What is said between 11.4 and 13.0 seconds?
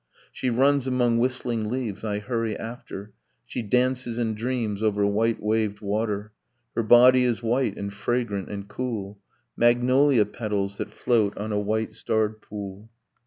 a white starred pool